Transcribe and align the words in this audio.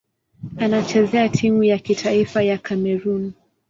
Anachezea 0.57 1.29
timu 1.29 1.63
ya 1.63 1.79
taifa 1.79 2.43
ya 2.43 2.57
Kamerun. 2.57 3.33